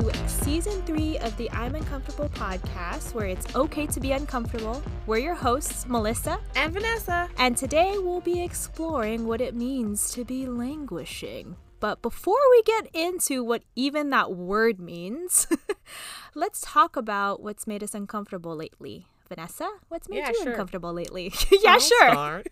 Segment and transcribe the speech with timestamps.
[0.00, 4.82] to season three of the I'm Uncomfortable podcast, where it's okay to be uncomfortable.
[5.06, 7.28] We're your hosts, Melissa and Vanessa.
[7.36, 11.56] And today we'll be exploring what it means to be languishing.
[11.80, 15.46] But before we get into what even that word means,
[16.34, 19.06] let's talk about what's made us uncomfortable lately.
[19.30, 20.50] Vanessa, what's made yeah, you sure.
[20.50, 21.32] uncomfortable lately?
[21.62, 22.42] yeah, I'll sure.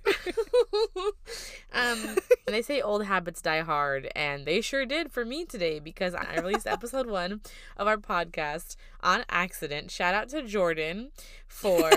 [1.72, 2.16] um,
[2.46, 6.36] they say old habits die hard, and they sure did for me today because I
[6.36, 7.40] released episode one
[7.76, 9.90] of our podcast on accident.
[9.90, 11.10] Shout out to Jordan
[11.48, 11.90] for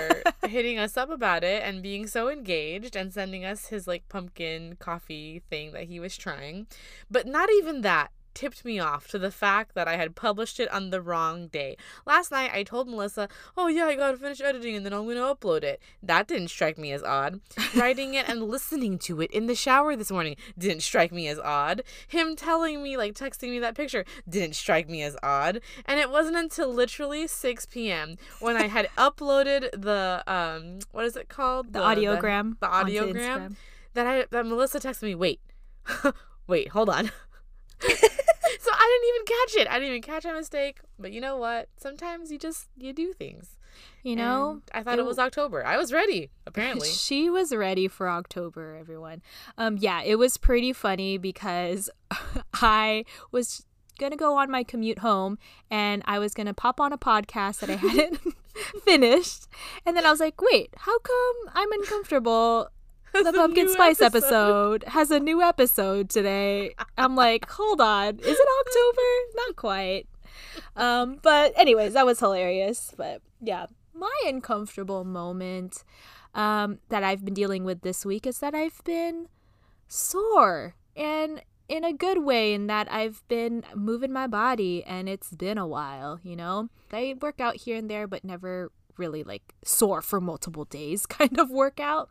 [0.48, 4.74] hitting us up about it and being so engaged and sending us his like pumpkin
[4.80, 6.66] coffee thing that he was trying.
[7.08, 10.70] But not even that tipped me off to the fact that I had published it
[10.72, 11.76] on the wrong day.
[12.06, 15.06] Last night I told Melissa, "Oh yeah, I got to finish editing and then I'm
[15.06, 17.40] to upload it." That didn't strike me as odd.
[17.76, 21.38] Writing it and listening to it in the shower this morning didn't strike me as
[21.38, 21.82] odd.
[22.08, 25.60] Him telling me like texting me that picture didn't strike me as odd.
[25.86, 28.16] And it wasn't until literally 6 p.m.
[28.40, 31.72] when I had uploaded the um what is it called?
[31.72, 32.58] The, the audiogram.
[32.60, 33.56] The, the audiogram
[33.94, 35.40] that I that Melissa texted me, "Wait.
[36.46, 37.10] Wait, hold on."
[38.82, 39.70] I didn't even catch it.
[39.70, 40.80] I didn't even catch a mistake.
[40.98, 41.68] But you know what?
[41.76, 43.58] Sometimes you just you do things.
[44.02, 45.64] You know, and I thought it, it, was October.
[45.64, 46.88] I was ready, apparently.
[46.92, 49.22] She was ready for October, everyone.
[49.56, 51.88] Um yeah, it was pretty funny because
[52.54, 53.64] I was
[53.98, 55.38] going to go on my commute home
[55.70, 58.20] and I was going to pop on a podcast that I hadn't
[58.84, 59.46] finished.
[59.86, 62.68] And then I was like, "Wait, how come I'm uncomfortable
[63.12, 64.82] the pumpkin spice episode.
[64.82, 64.84] episode.
[64.92, 66.74] has a new episode today.
[66.96, 69.02] I'm like, hold on, is it October?
[69.36, 70.06] Not quite.
[70.76, 72.92] Um, but anyways, that was hilarious.
[72.96, 75.84] But yeah, my uncomfortable moment
[76.34, 79.28] um, that I've been dealing with this week is that I've been
[79.88, 85.30] sore and in a good way in that I've been moving my body and it's
[85.30, 86.68] been a while, you know?
[86.92, 91.38] I work out here and there, but never really like sore for multiple days kind
[91.38, 92.10] of workout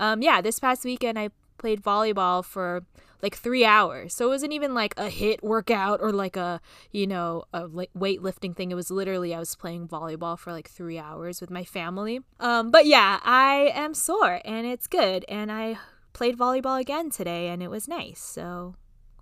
[0.00, 1.28] um, yeah, this past weekend I
[1.58, 2.82] played volleyball for
[3.22, 4.14] like three hours.
[4.14, 8.56] So it wasn't even like a HIIT workout or like a, you know, a weightlifting
[8.56, 8.70] thing.
[8.70, 12.20] It was literally I was playing volleyball for like three hours with my family.
[12.40, 15.26] Um, but yeah, I am sore and it's good.
[15.28, 15.76] And I
[16.14, 18.20] played volleyball again today and it was nice.
[18.20, 18.74] So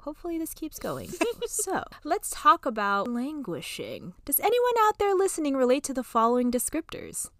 [0.02, 1.10] hopefully this keeps going.
[1.46, 4.14] so let's talk about languishing.
[4.24, 7.30] Does anyone out there listening relate to the following descriptors?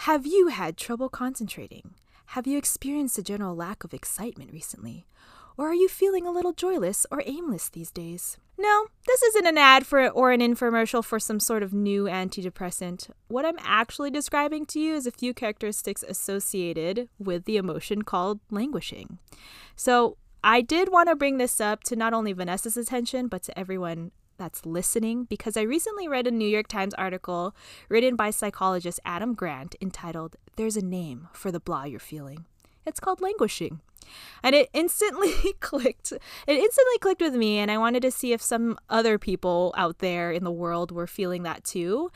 [0.00, 1.94] Have you had trouble concentrating?
[2.30, 5.06] Have you experienced a general lack of excitement recently?
[5.56, 8.36] Or are you feeling a little joyless or aimless these days?
[8.58, 13.10] No, this isn't an ad for or an infomercial for some sort of new antidepressant.
[13.28, 18.40] What I'm actually describing to you is a few characteristics associated with the emotion called
[18.50, 19.18] languishing.
[19.74, 23.58] So, I did want to bring this up to not only Vanessa's attention, but to
[23.58, 27.54] everyone that's listening because I recently read a New York Times article
[27.88, 32.44] written by psychologist Adam Grant entitled There's a Name for the Blah You're Feeling.
[32.86, 33.80] It's called languishing.
[34.42, 36.12] And it instantly clicked.
[36.12, 39.98] It instantly clicked with me, and I wanted to see if some other people out
[39.98, 42.10] there in the world were feeling that too,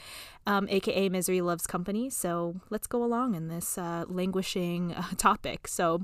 [0.47, 2.09] um, aka Misery Loves Company.
[2.09, 5.67] So let's go along in this uh, languishing uh, topic.
[5.67, 6.03] So,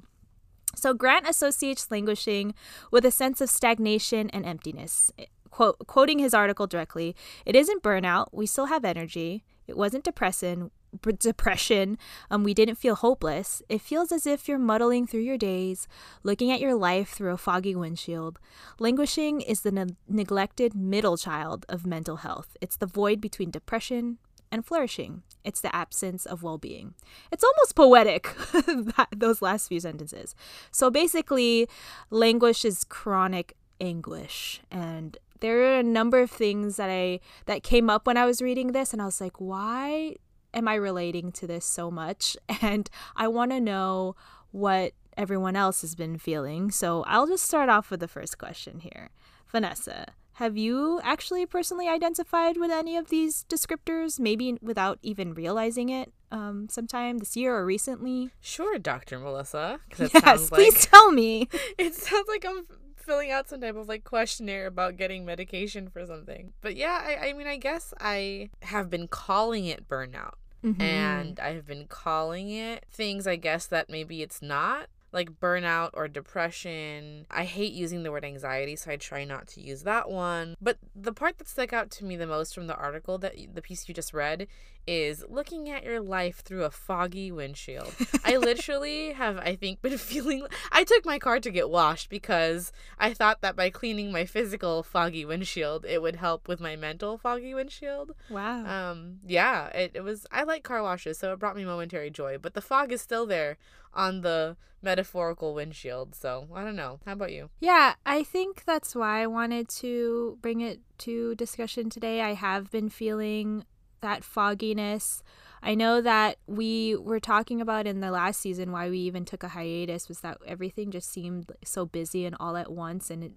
[0.75, 2.55] so Grant associates languishing
[2.91, 5.12] with a sense of stagnation and emptiness
[5.51, 7.15] quote, quoting his article directly,
[7.45, 8.29] it isn't burnout.
[8.33, 9.45] We still have energy.
[9.67, 10.71] It wasn't depression.
[11.19, 11.99] Depression.
[12.31, 13.62] Um, we didn't feel hopeless.
[13.69, 15.87] It feels as if you're muddling through your days,
[16.23, 18.39] looking at your life through a foggy windshield.
[18.79, 22.56] Languishing is the ne- neglected middle child of mental health.
[22.61, 24.19] It's the void between depression
[24.51, 25.23] and flourishing.
[25.45, 26.95] It's the absence of well being.
[27.31, 30.35] It's almost poetic, that, those last few sentences.
[30.71, 31.69] So basically,
[32.11, 37.91] languish is chronic anguish and there are a number of things that I that came
[37.91, 40.17] up when I was reading this and I was like, why
[40.55, 42.37] am I relating to this so much?
[42.63, 44.17] And I want to know
[44.51, 46.71] what everyone else has been feeling.
[46.71, 49.11] So I'll just start off with the first question here.
[49.50, 55.89] Vanessa, have you actually personally identified with any of these descriptors, maybe without even realizing
[55.89, 58.31] it, um, sometime this year or recently?
[58.41, 59.19] Sure, Dr.
[59.19, 59.81] Melissa.
[59.99, 61.49] Yes, please tell me.
[61.79, 62.67] It sounds like I'm
[63.06, 66.53] filling out some type of like questionnaire about getting medication for something.
[66.61, 70.35] But yeah, I, I mean, I guess I have been calling it burnout.
[70.64, 70.82] Mm-hmm.
[70.82, 74.88] And I've been calling it things, I guess, that maybe it's not.
[75.12, 77.26] Like burnout or depression.
[77.31, 80.56] I hate using the word anxiety, so I try not to use that one.
[80.61, 83.62] But the part that stuck out to me the most from the article that the
[83.62, 84.47] piece you just read
[84.87, 87.93] is looking at your life through a foggy windshield.
[88.25, 90.47] I literally have, I think, been feeling.
[90.70, 94.82] I took my car to get washed because I thought that by cleaning my physical
[94.82, 98.12] foggy windshield, it would help with my mental foggy windshield.
[98.31, 98.64] Wow.
[98.64, 100.26] Um, yeah, it, it was.
[100.31, 103.26] I like car washes, so it brought me momentary joy, but the fog is still
[103.26, 103.58] there
[103.96, 106.14] on the metaphorical windshield.
[106.14, 107.00] So I don't know.
[107.04, 107.50] How about you?
[107.58, 112.20] Yeah, I think that's why I wanted to bring it to discussion today.
[112.20, 113.64] I have been feeling
[114.00, 115.22] that fogginess.
[115.62, 119.43] I know that we were talking about in the last season why we even took
[119.43, 123.32] a hiatus was that everything just seemed so busy and all at once and it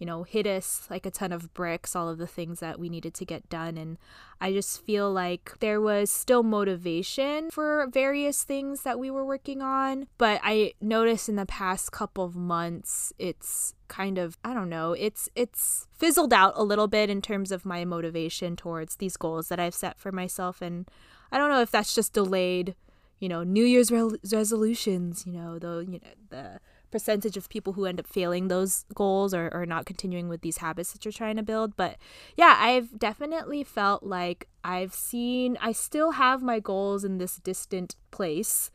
[0.00, 2.88] you know hit us like a ton of bricks all of the things that we
[2.88, 3.76] needed to get done.
[3.76, 3.98] And
[4.40, 9.60] I just feel like there was still motivation for various things that we were working
[9.60, 10.08] on.
[10.16, 14.92] But I noticed in the past couple of months it's kind of I don't know
[14.92, 19.48] it's it's fizzled out a little bit in terms of my motivation towards these goals
[19.48, 20.62] that I've set for myself.
[20.62, 20.88] And
[21.30, 22.74] I don't know if that's just delayed
[23.18, 26.60] you know New Year's re- resolutions you know the you know the
[26.90, 30.58] percentage of people who end up failing those goals or, or not continuing with these
[30.58, 31.76] habits that you're trying to build.
[31.76, 31.96] But
[32.36, 37.96] yeah, I've definitely felt like I've seen, I still have my goals in this distant
[38.10, 38.70] place.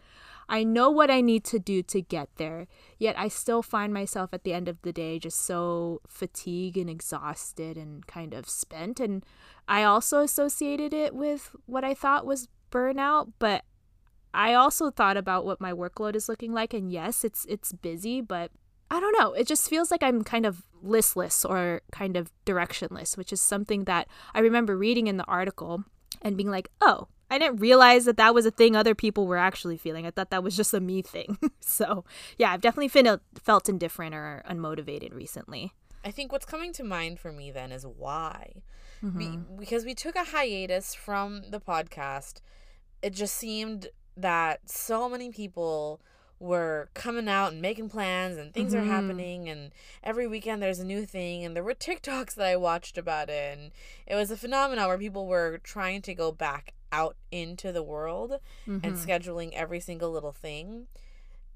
[0.47, 2.67] I know what I need to do to get there,
[2.99, 6.89] yet I still find myself at the end of the day just so fatigued and
[6.89, 8.99] exhausted and kind of spent.
[8.99, 9.25] And
[9.67, 13.63] I also associated it with what I thought was burnout, but
[14.35, 18.21] I also thought about what my workload is looking like and yes, it's it's busy,
[18.21, 18.51] but
[18.91, 19.33] I don't know.
[19.33, 23.85] It just feels like I'm kind of listless or kind of directionless, which is something
[23.85, 25.83] that I remember reading in the article
[26.21, 29.37] and being like, "Oh, I didn't realize that that was a thing other people were
[29.37, 30.05] actually feeling.
[30.05, 32.05] I thought that was just a me thing." so,
[32.37, 35.73] yeah, I've definitely felt felt indifferent or unmotivated recently.
[36.03, 38.61] I think what's coming to mind for me then is why.
[39.03, 39.17] Mm-hmm.
[39.17, 42.41] We, because we took a hiatus from the podcast,
[43.01, 43.87] it just seemed
[44.17, 46.01] that so many people
[46.39, 48.83] were coming out and making plans and things mm-hmm.
[48.83, 49.71] are happening and
[50.03, 53.57] every weekend there's a new thing and there were TikToks that I watched about it
[53.57, 53.71] and
[54.05, 58.39] it was a phenomenon where people were trying to go back out into the world
[58.67, 58.85] mm-hmm.
[58.85, 60.87] and scheduling every single little thing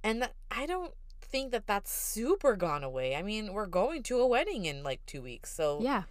[0.04, 3.16] and that, I don't think that that's super gone away.
[3.16, 5.54] I mean, we're going to a wedding in like 2 weeks.
[5.54, 6.04] So Yeah.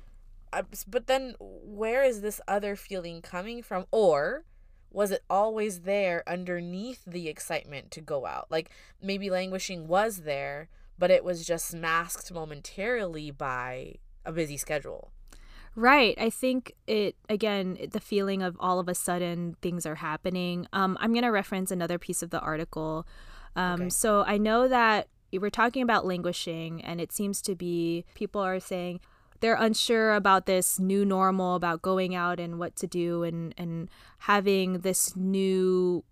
[0.52, 4.44] Uh, but then where is this other feeling coming from or
[4.90, 8.46] was it always there underneath the excitement to go out?
[8.50, 8.70] Like
[9.02, 10.68] maybe languishing was there,
[10.98, 13.94] but it was just masked momentarily by
[14.24, 15.12] a busy schedule.
[15.74, 16.16] Right.
[16.18, 20.66] I think it, again, the feeling of all of a sudden things are happening.
[20.72, 23.06] Um, I'm going to reference another piece of the article.
[23.54, 23.90] Um, okay.
[23.90, 28.58] So I know that we're talking about languishing, and it seems to be people are
[28.58, 29.00] saying,
[29.40, 33.88] they're unsure about this new normal about going out and what to do and and
[34.20, 36.04] having this new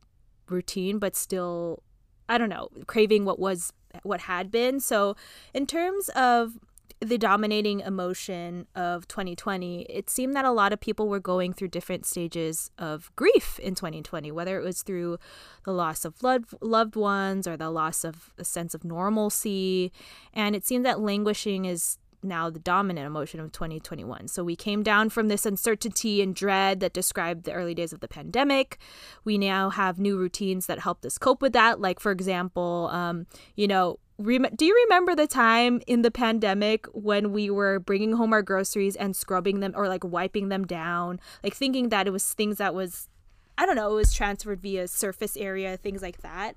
[0.48, 1.82] routine but still
[2.28, 5.16] i don't know craving what was what had been so
[5.54, 6.58] in terms of
[7.00, 11.68] the dominating emotion of 2020, it seemed that a lot of people were going through
[11.68, 15.18] different stages of grief in 2020, whether it was through
[15.64, 19.92] the loss of loved, loved ones or the loss of a sense of normalcy.
[20.32, 24.28] And it seemed that languishing is now the dominant emotion of 2021.
[24.28, 28.00] So we came down from this uncertainty and dread that described the early days of
[28.00, 28.78] the pandemic.
[29.24, 31.80] We now have new routines that helped us cope with that.
[31.80, 36.86] Like, for example, um, you know, Rem- do you remember the time in the pandemic
[36.94, 41.20] when we were bringing home our groceries and scrubbing them or like wiping them down
[41.44, 43.10] like thinking that it was things that was
[43.58, 46.56] i don't know it was transferred via surface area things like that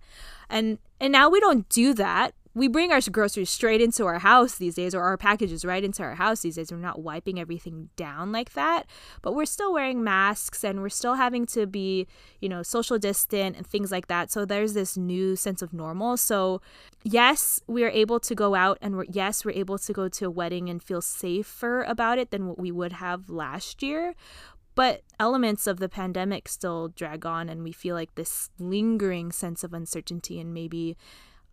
[0.49, 4.55] and and now we don't do that we bring our groceries straight into our house
[4.55, 6.71] these days or our packages right into our house these days.
[6.71, 8.85] We're not wiping everything down like that
[9.21, 12.07] but we're still wearing masks and we're still having to be
[12.41, 14.31] you know social distant and things like that.
[14.31, 16.17] So there's this new sense of normal.
[16.17, 16.61] So
[17.03, 20.25] yes we are able to go out and we're, yes we're able to go to
[20.25, 24.15] a wedding and feel safer about it than what we would have last year
[24.75, 29.63] but elements of the pandemic still drag on and we feel like this lingering sense
[29.63, 30.95] of uncertainty and maybe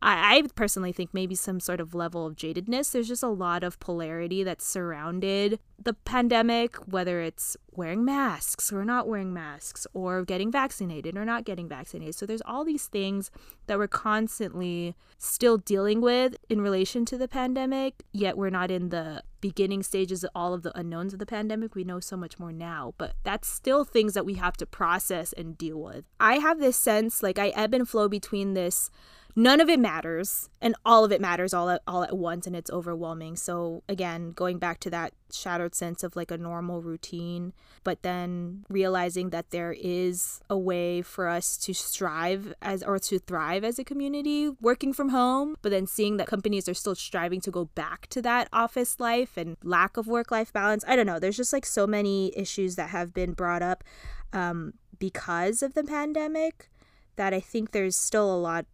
[0.03, 2.93] I, I personally think maybe some sort of level of jadedness.
[2.93, 8.85] There's just a lot of polarity that's surrounded the pandemic, whether it's wearing masks or
[8.85, 12.15] not wearing masks, or getting vaccinated or not getting vaccinated.
[12.15, 13.31] So there's all these things
[13.67, 18.89] that we're constantly still dealing with in relation to the pandemic, yet we're not in
[18.89, 21.75] the beginning stages of all of the unknowns of the pandemic.
[21.75, 25.33] We know so much more now, but that's still things that we have to process
[25.35, 26.05] and deal with.
[26.19, 28.91] I have this sense like I ebb and flow between this
[29.39, 32.57] none of it matters and all of it matters all at all at once and
[32.57, 33.37] it's overwhelming.
[33.37, 37.53] So again, going back to that shattered sense of like a normal routine,
[37.85, 43.19] but then realizing that there is a way for us to strive as or to
[43.19, 47.43] thrive as a community working from home, but then seeing that companies are still striving
[47.43, 50.83] to go back to that office life and lack of work life balance.
[50.89, 51.19] I don't know.
[51.19, 53.85] There's just like so many issues that have been brought up
[54.33, 56.71] um, because of the pandemic
[57.17, 58.67] that I think there's still a lot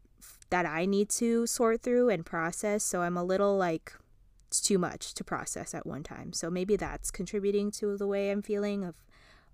[0.53, 2.85] that I need to sort through and process.
[2.85, 3.95] So I'm a little like,
[4.49, 6.35] it's too much to process at one time.
[6.35, 8.95] So maybe that's contributing to the way I'm feeling of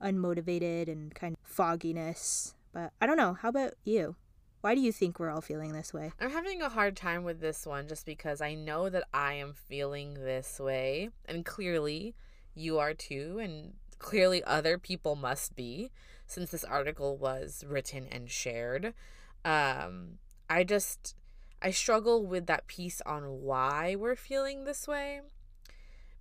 [0.03, 2.57] unmotivated and kind of fogginess.
[2.73, 3.35] But I don't know.
[3.35, 4.17] How about you?
[4.61, 6.11] Why do you think we're all feeling this way?
[6.21, 9.53] I'm having a hard time with this one just because I know that I am
[9.53, 11.11] feeling this way.
[11.27, 12.17] And clearly,
[12.57, 13.39] you are too.
[13.41, 15.93] And clearly, other people must be
[16.27, 18.95] since this article was written and shared.
[19.45, 21.15] Um, I just
[21.61, 25.21] I struggle with that piece on why we're feeling this way.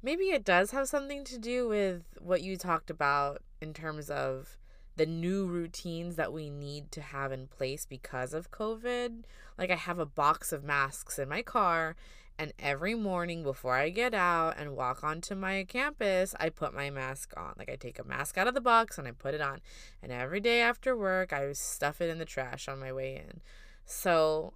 [0.01, 4.57] Maybe it does have something to do with what you talked about in terms of
[4.95, 9.23] the new routines that we need to have in place because of COVID.
[9.57, 11.95] Like I have a box of masks in my car
[12.39, 16.91] and every morning before I get out and walk onto my campus, I put my
[16.91, 17.53] mask on.
[17.57, 19.59] Like I take a mask out of the box and I put it on.
[20.03, 23.41] And every day after work, I stuff it in the trash on my way in.
[23.87, 24.53] So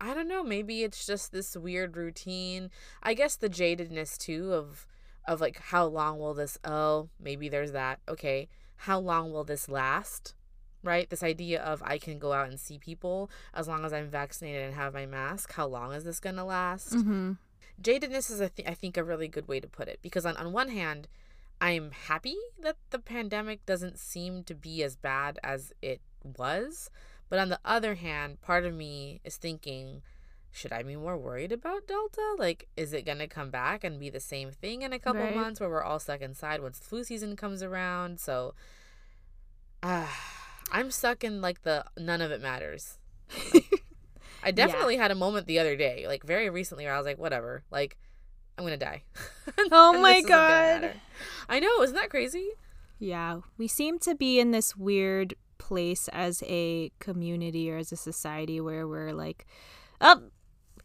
[0.00, 2.70] I don't know, maybe it's just this weird routine.
[3.02, 4.86] I guess the jadedness too of
[5.26, 8.00] of like how long will this oh, maybe there's that.
[8.08, 10.34] Okay, how long will this last?
[10.82, 11.08] Right?
[11.08, 14.62] This idea of I can go out and see people as long as I'm vaccinated
[14.62, 15.52] and have my mask.
[15.52, 16.92] How long is this going to last?
[16.92, 17.32] Mm-hmm.
[17.82, 20.36] Jadedness is, I, th- I think, a really good way to put it because, on,
[20.36, 21.08] on one hand,
[21.60, 26.90] I'm happy that the pandemic doesn't seem to be as bad as it was.
[27.28, 30.02] But on the other hand, part of me is thinking,
[30.50, 32.36] should I be more worried about Delta?
[32.38, 35.22] Like, is it going to come back and be the same thing in a couple
[35.22, 35.36] right.
[35.36, 38.18] months where we're all stuck inside once flu season comes around?
[38.18, 38.54] So,
[39.82, 40.06] uh,
[40.72, 42.98] I'm stuck in like the none of it matters.
[44.42, 45.02] I definitely yeah.
[45.02, 47.98] had a moment the other day, like very recently, where I was like, whatever, like,
[48.56, 49.02] I'm going to die.
[49.72, 50.92] oh my God.
[51.48, 51.82] I know.
[51.82, 52.50] Isn't that crazy?
[52.98, 53.40] Yeah.
[53.56, 55.34] We seem to be in this weird
[55.68, 59.46] place as a community or as a society where we're like,
[60.00, 60.22] oh,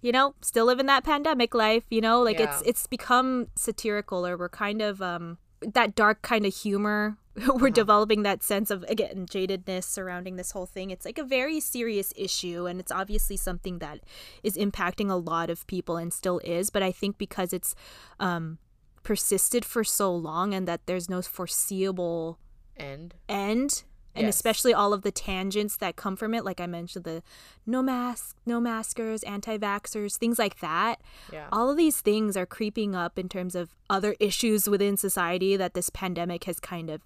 [0.01, 2.51] you know, still living that pandemic life, you know, like yeah.
[2.51, 7.55] it's it's become satirical or we're kind of um that dark kind of humor we're
[7.55, 7.69] uh-huh.
[7.69, 12.13] developing that sense of again jadedness surrounding this whole thing it's like a very serious
[12.17, 14.01] issue and it's obviously something that
[14.43, 17.75] is impacting a lot of people and still is but i think because it's
[18.19, 18.57] um
[19.03, 22.37] persisted for so long and that there's no foreseeable
[22.77, 23.83] end end
[24.15, 24.35] and yes.
[24.35, 27.23] especially all of the tangents that come from it like i mentioned the
[27.65, 31.01] no mask no maskers anti-vaxxers things like that.
[31.31, 31.47] Yeah.
[31.51, 35.73] all of these things are creeping up in terms of other issues within society that
[35.73, 37.01] this pandemic has kind of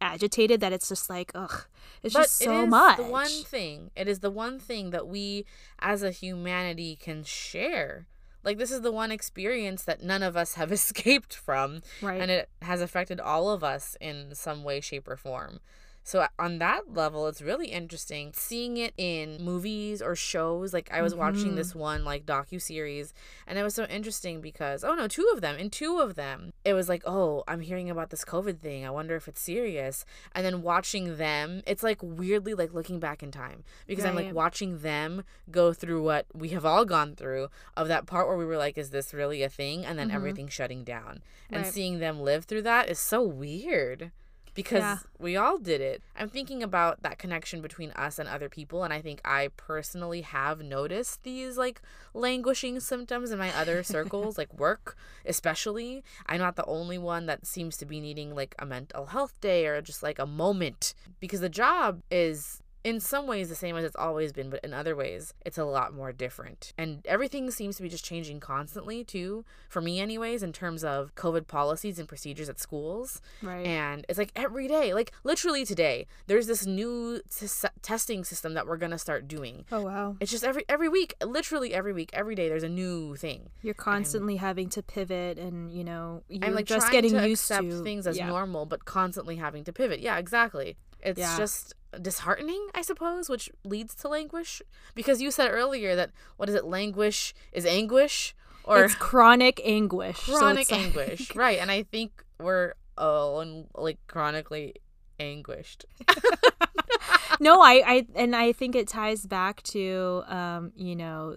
[0.00, 1.66] agitated that it's just like ugh
[2.02, 2.96] it's but just so it is much.
[2.96, 5.44] the one thing it is the one thing that we
[5.78, 8.06] as a humanity can share.
[8.44, 12.20] Like this is the one experience that none of us have escaped from right.
[12.20, 15.60] and it has affected all of us in some way shape or form
[16.04, 20.72] so on that level, it's really interesting seeing it in movies or shows.
[20.72, 21.20] Like I was mm-hmm.
[21.20, 23.14] watching this one like docu series,
[23.46, 26.52] and it was so interesting because oh no, two of them in two of them,
[26.64, 28.84] it was like oh I'm hearing about this COVID thing.
[28.84, 30.04] I wonder if it's serious.
[30.34, 34.10] And then watching them, it's like weirdly like looking back in time because right.
[34.10, 38.26] I'm like watching them go through what we have all gone through of that part
[38.26, 39.84] where we were like, is this really a thing?
[39.84, 40.16] And then mm-hmm.
[40.16, 41.72] everything shutting down and right.
[41.72, 44.10] seeing them live through that is so weird
[44.54, 44.98] because yeah.
[45.18, 46.02] we all did it.
[46.16, 50.22] I'm thinking about that connection between us and other people, and I think I personally
[50.22, 51.80] have noticed these like
[52.14, 56.02] languishing symptoms in my other circles, like work, especially.
[56.26, 59.66] I'm not the only one that seems to be needing like a mental health day
[59.66, 63.84] or just like a moment because the job is in some ways the same as
[63.84, 66.72] it's always been, but in other ways it's a lot more different.
[66.76, 71.14] And everything seems to be just changing constantly too, for me anyways, in terms of
[71.14, 73.20] COVID policies and procedures at schools.
[73.42, 73.66] Right.
[73.66, 77.46] And it's like every day, like literally today, there's this new t-
[77.82, 79.64] testing system that we're gonna start doing.
[79.70, 80.16] Oh wow.
[80.20, 83.50] It's just every every week, literally every week, every day there's a new thing.
[83.62, 87.42] You're constantly having to pivot and you know, you're I'm like just getting to used
[87.42, 88.26] accept to things as yeah.
[88.26, 90.00] normal, but constantly having to pivot.
[90.00, 90.76] Yeah, exactly.
[91.02, 91.36] It's yeah.
[91.36, 94.62] just disheartening, I suppose, which leads to languish.
[94.94, 100.24] Because you said earlier that what is it, languish is anguish, or it's chronic anguish.
[100.24, 101.36] Chronic so anguish, like...
[101.36, 101.58] right?
[101.58, 103.44] And I think we're all
[103.74, 104.76] like chronically
[105.18, 105.84] anguished.
[107.40, 111.36] no, I, I, and I think it ties back to, um, you know,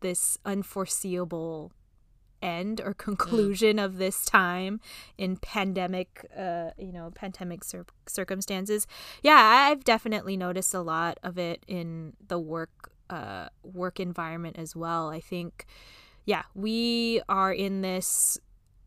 [0.00, 1.72] this unforeseeable
[2.46, 3.84] end or conclusion mm.
[3.84, 4.80] of this time
[5.18, 8.86] in pandemic uh you know pandemic cir- circumstances
[9.22, 14.76] yeah i've definitely noticed a lot of it in the work uh work environment as
[14.76, 15.66] well i think
[16.24, 18.38] yeah we are in this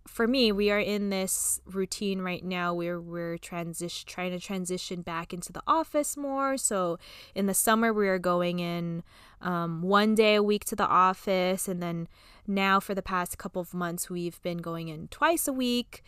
[0.09, 5.01] for me, we are in this routine right now where we're transition trying to transition
[5.01, 6.57] back into the office more.
[6.57, 6.97] So
[7.35, 9.03] in the summer, we are going in
[9.41, 12.07] um, one day a week to the office, and then
[12.47, 16.03] now for the past couple of months, we've been going in twice a week.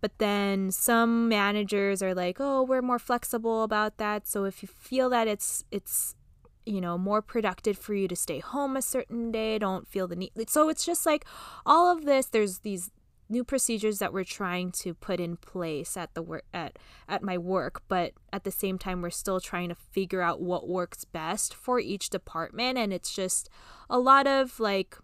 [0.00, 4.68] But then some managers are like, "Oh, we're more flexible about that." So if you
[4.68, 6.14] feel that it's it's
[6.66, 10.16] you know more productive for you to stay home a certain day, don't feel the
[10.16, 10.32] need.
[10.48, 11.24] So it's just like
[11.64, 12.26] all of this.
[12.26, 12.90] There's these
[13.28, 16.78] new procedures that we're trying to put in place at the work at
[17.08, 20.68] at my work but at the same time we're still trying to figure out what
[20.68, 23.48] works best for each department and it's just
[23.88, 24.96] a lot of like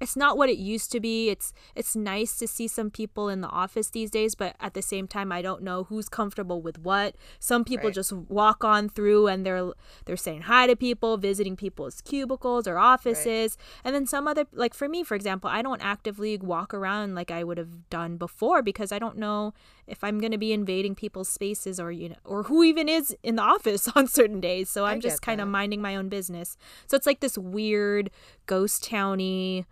[0.00, 1.28] it's not what it used to be.
[1.30, 4.82] It's it's nice to see some people in the office these days, but at the
[4.82, 7.16] same time I don't know who's comfortable with what.
[7.38, 7.94] Some people right.
[7.94, 9.72] just walk on through and they're
[10.04, 13.56] they're saying hi to people, visiting people's cubicles or offices.
[13.58, 13.82] Right.
[13.84, 17.30] And then some other like for me, for example, I don't actively walk around like
[17.30, 19.52] I would have done before because I don't know
[19.86, 23.16] if I'm going to be invading people's spaces or you know or who even is
[23.22, 24.70] in the office on certain days.
[24.70, 26.56] So I'm just kind of minding my own business.
[26.86, 28.10] So it's like this weird
[28.46, 29.66] ghost towny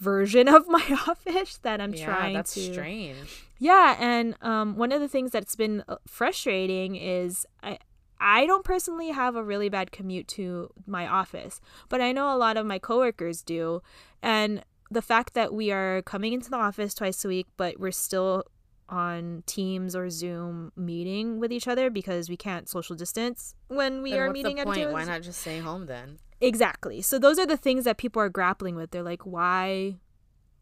[0.00, 2.72] version of my office that I'm yeah, trying that's to.
[2.72, 3.44] strange.
[3.58, 7.78] Yeah, and um, one of the things that's been uh, frustrating is I.
[8.22, 12.36] I don't personally have a really bad commute to my office, but I know a
[12.36, 13.80] lot of my coworkers do.
[14.22, 17.92] And the fact that we are coming into the office twice a week, but we're
[17.92, 18.44] still
[18.90, 24.10] on Teams or Zoom meeting with each other because we can't social distance when we
[24.10, 24.92] then are meeting the at point?
[24.92, 26.18] Why not just stay home then?
[26.40, 27.02] Exactly.
[27.02, 28.90] So those are the things that people are grappling with.
[28.90, 29.96] They're like, why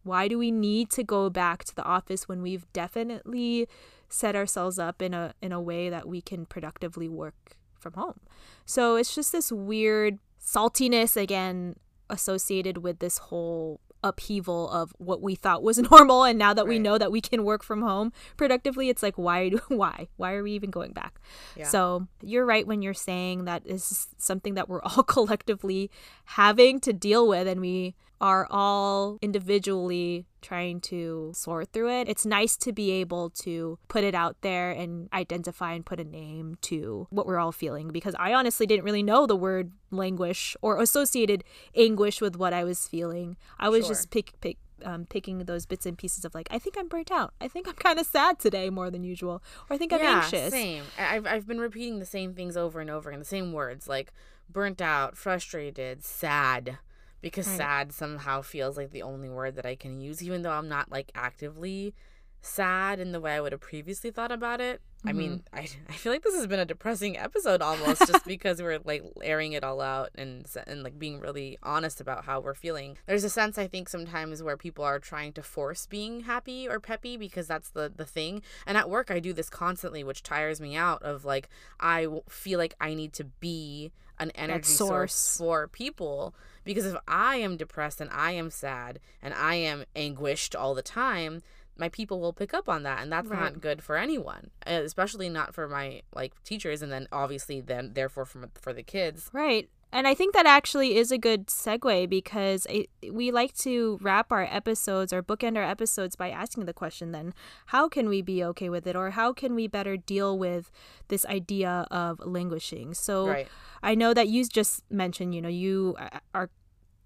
[0.05, 3.69] why do we need to go back to the office when we've definitely
[4.09, 8.21] set ourselves up in a in a way that we can productively work from home?
[8.65, 11.77] So it's just this weird saltiness again
[12.11, 16.69] associated with this whole upheaval of what we thought was normal and now that right.
[16.69, 20.43] we know that we can work from home productively it's like why why why are
[20.43, 21.21] we even going back
[21.57, 21.67] yeah.
[21.67, 25.91] so you're right when you're saying that is something that we're all collectively
[26.25, 32.09] having to deal with and we are all individually trying to sort through it.
[32.09, 36.05] It's nice to be able to put it out there and identify and put a
[36.05, 40.57] name to what we're all feeling because I honestly didn't really know the word languish
[40.63, 41.45] or associated
[41.77, 43.37] anguish with what I was feeling.
[43.59, 43.95] I was sure.
[43.95, 47.11] just pick pick um, picking those bits and pieces of like, I think I'm burnt
[47.11, 47.35] out.
[47.41, 50.23] I think I'm kind of sad today more than usual, or I think I'm yeah,
[50.23, 50.53] anxious.
[50.53, 50.85] Same.
[50.99, 54.13] I've I've been repeating the same things over and over in the same words, like
[54.49, 56.79] burnt out, frustrated, sad
[57.21, 57.57] because right.
[57.57, 60.91] sad somehow feels like the only word that I can use, even though I'm not
[60.91, 61.95] like actively
[62.41, 64.81] sad in the way I would have previously thought about it.
[64.99, 65.09] Mm-hmm.
[65.09, 65.43] I mean.
[65.53, 69.03] I, I feel like this has been a depressing episode almost just because we're like
[69.23, 72.97] airing it all out and and like being really honest about how we're feeling.
[73.07, 76.81] There's a sense I think sometimes where people are trying to force being happy or
[76.81, 78.43] peppy because that's the the thing.
[78.67, 81.49] And at work I do this constantly which tires me out of like
[81.81, 85.15] I feel like I need to be an energy source.
[85.15, 89.85] source for people because if I am depressed and I am sad and I am
[89.97, 91.43] anguished all the time,
[91.79, 93.41] my people will pick up on that and that's right.
[93.41, 98.25] not good for anyone especially not for my like teachers and then obviously then therefore
[98.25, 102.67] for, for the kids right and I think that actually is a good segue because
[102.67, 107.13] it, we like to wrap our episodes or bookend our episodes by asking the question
[107.13, 107.33] then,
[107.67, 108.95] how can we be okay with it?
[108.95, 110.71] Or how can we better deal with
[111.09, 112.93] this idea of languishing?
[112.95, 113.49] So right.
[113.83, 116.51] I know that you just mentioned, you know, you uh, are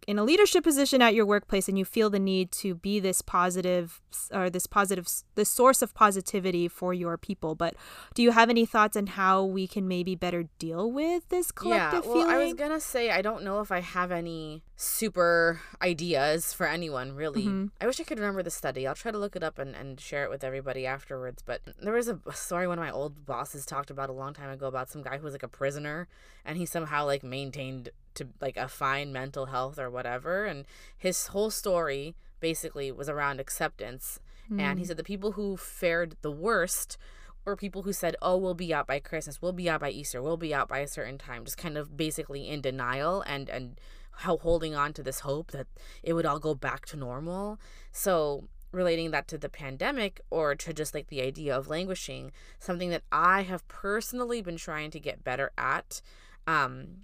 [0.06, 3.22] in a leadership position at your workplace and you feel the need to be this
[3.22, 4.00] positive
[4.32, 7.74] or this positive the source of positivity for your people but
[8.14, 12.04] do you have any thoughts on how we can maybe better deal with this collective
[12.04, 12.34] yeah, well, feeling?
[12.34, 17.12] I was gonna say I don't know if I have any super ideas for anyone
[17.12, 17.44] really.
[17.44, 17.66] Mm-hmm.
[17.80, 18.86] I wish I could remember the study.
[18.86, 21.42] I'll try to look it up and, and share it with everybody afterwards.
[21.44, 24.50] But there was a story one of my old bosses talked about a long time
[24.50, 26.08] ago about some guy who was like a prisoner
[26.44, 30.64] and he somehow like maintained to like a fine mental health or whatever and
[30.96, 34.20] his whole story basically was around acceptance
[34.50, 34.60] mm.
[34.60, 34.88] and he hmm.
[34.88, 36.96] said the people who fared the worst
[37.44, 40.22] were people who said oh we'll be out by christmas we'll be out by easter
[40.22, 43.80] we'll be out by a certain time just kind of basically in denial and and
[44.16, 45.66] how holding on to this hope that
[46.02, 47.58] it would all go back to normal
[47.92, 52.90] so relating that to the pandemic or to just like the idea of languishing, something
[52.90, 56.00] that I have personally been trying to get better at.
[56.46, 57.02] Um,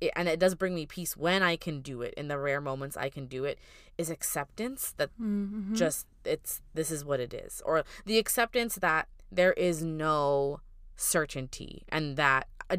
[0.00, 2.60] it, and it does bring me peace when I can do it in the rare
[2.60, 3.58] moments I can do it
[3.96, 5.74] is acceptance that Mm-hmm.
[5.74, 10.60] just it's this is what it is or the acceptance that there is no
[10.96, 12.76] certainty and that uh,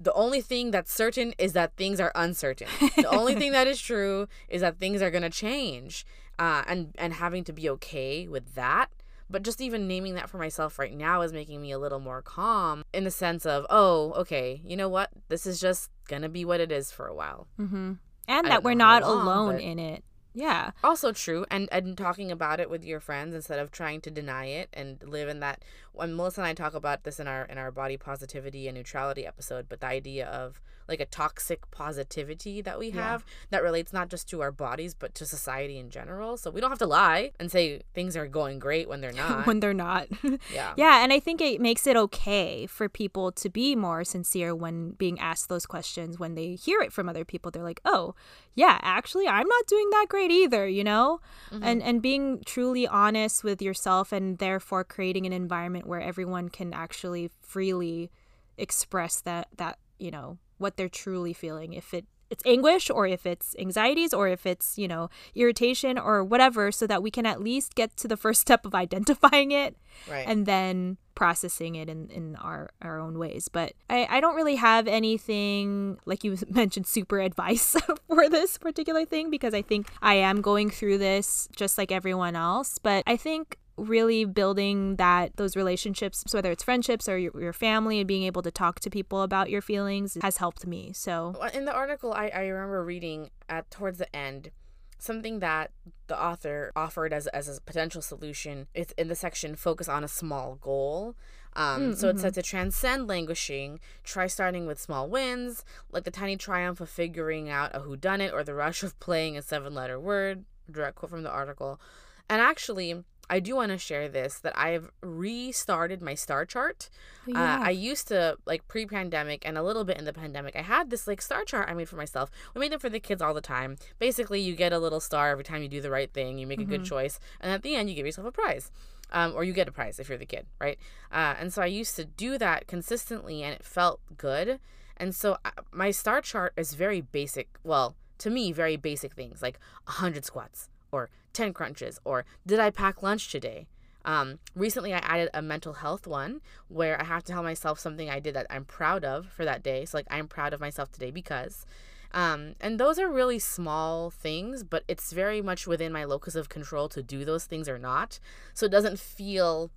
[0.00, 3.80] the only thing that's certain is that things are uncertain the only thing that is
[3.80, 6.04] true is that things are going to change
[6.38, 8.88] uh, and and having to be okay with that
[9.30, 12.22] but just even naming that for myself right now is making me a little more
[12.22, 16.44] calm in the sense of oh okay you know what this is just gonna be
[16.44, 17.92] what it is for a while Mm-hmm.
[18.26, 20.02] And I that we're not long, alone but- in it.
[20.34, 20.72] Yeah.
[20.82, 24.46] also true and and talking about it with your friends instead of trying to deny
[24.46, 27.56] it and live in that when melissa and i talk about this in our in
[27.56, 32.78] our body positivity and neutrality episode but the idea of like a toxic positivity that
[32.78, 33.02] we Yeah.
[33.12, 36.60] have that relates not just to our bodies but to society in general so we
[36.60, 39.72] don't have to lie and say things are going great when they're not when they're
[39.72, 40.08] not.
[40.52, 44.54] yeah yeah, and I think it makes it okay for people to be more sincere
[44.54, 46.18] when being asked those questions.
[46.18, 48.14] When they hear it from other people, they're like, "Oh,
[48.54, 51.20] yeah, actually, I'm not doing that great either," you know.
[51.50, 51.88] And mm-hmm.
[51.88, 57.30] and being truly honest with yourself, and therefore creating an environment where everyone can actually
[57.40, 58.10] freely
[58.56, 61.72] express that that you know what they're truly feeling.
[61.72, 66.24] If it it's anguish or if it's anxieties or if it's you know irritation or
[66.24, 69.76] whatever so that we can at least get to the first step of identifying it
[70.10, 73.48] right and then processing it in, in our, our own ways.
[73.48, 77.76] But I, I don't really have anything, like you mentioned, super advice
[78.08, 82.36] for this particular thing because I think I am going through this just like everyone
[82.36, 82.78] else.
[82.78, 87.98] But I think really building that those relationships whether it's friendships or your, your family
[87.98, 91.34] and being able to talk to people about your feelings has helped me so.
[91.52, 94.50] In the article I, I remember reading at towards the end
[94.98, 95.70] something that
[96.06, 100.08] the author offered as, as a potential solution is in the section focus on a
[100.08, 101.14] small goal.
[101.56, 106.36] Um, so it said to transcend languishing try starting with small wins like the tiny
[106.36, 110.44] triumph of figuring out a whodunit or the rush of playing a seven letter word
[110.68, 111.80] direct quote from the article.
[112.28, 116.90] And actually I do want to share this that I've restarted my star chart.
[117.28, 120.54] Oh, Uh, I used to like pre-pandemic and a little bit in the pandemic.
[120.56, 122.30] I had this like star chart I made for myself.
[122.54, 123.76] We made them for the kids all the time.
[123.98, 126.38] Basically, you get a little star every time you do the right thing.
[126.38, 128.70] You make a good choice, and at the end, you give yourself a prize,
[129.10, 130.78] um, or you get a prize if you're the kid, right?
[131.10, 134.60] Uh, and so I used to do that consistently, and it felt good.
[134.96, 137.48] And so uh, my star chart is very basic.
[137.64, 142.70] Well, to me, very basic things like 100 squats or 10 crunches or did I
[142.70, 143.66] pack lunch today?
[144.04, 148.10] Um, recently, I added a mental health one where I have to tell myself something
[148.10, 149.86] I did that I'm proud of for that day.
[149.86, 151.66] So, like, I'm proud of myself today because.
[152.12, 156.48] Um, and those are really small things, but it's very much within my locus of
[156.48, 158.20] control to do those things or not.
[158.52, 159.70] So, it doesn't feel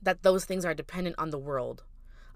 [0.00, 1.82] that those things are dependent on the world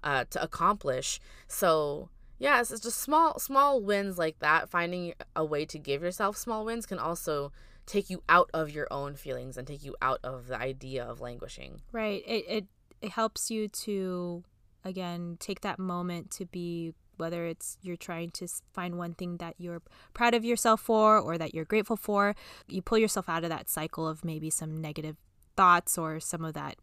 [0.03, 1.19] uh, to accomplish.
[1.47, 4.69] So, yeah, it's just small small wins like that.
[4.69, 7.51] Finding a way to give yourself small wins can also
[7.85, 11.21] take you out of your own feelings and take you out of the idea of
[11.21, 11.81] languishing.
[11.91, 12.23] Right.
[12.25, 12.65] It, it
[13.01, 14.43] it helps you to
[14.85, 19.55] again take that moment to be whether it's you're trying to find one thing that
[19.57, 19.81] you're
[20.13, 22.35] proud of yourself for or that you're grateful for,
[22.67, 25.15] you pull yourself out of that cycle of maybe some negative
[25.55, 26.75] thoughts or some of that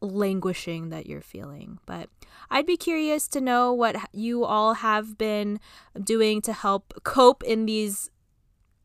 [0.00, 1.78] languishing that you're feeling.
[1.86, 2.08] But
[2.50, 5.60] I'd be curious to know what you all have been
[6.02, 8.10] doing to help cope in these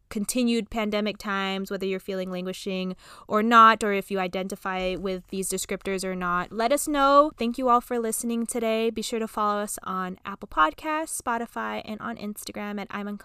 [0.10, 2.96] continued pandemic times, whether you're feeling languishing
[3.28, 6.52] or not, or if you identify with these descriptors or not.
[6.52, 7.32] Let us know.
[7.38, 8.90] Thank you all for listening today.
[8.90, 13.20] Be sure to follow us on Apple Podcasts, Spotify, and on Instagram at I'm.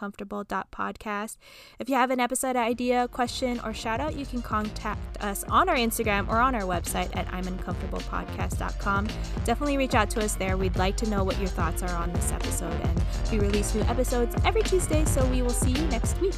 [1.78, 5.68] If you have an episode idea, question, or shout out, you can contact us on
[5.68, 7.42] our Instagram or on our website at I'm.
[9.44, 10.56] Definitely reach out to us there.
[10.56, 12.80] We'd like to know what your thoughts are on this episode.
[12.82, 16.34] And we release new episodes every Tuesday, so we will see you next week.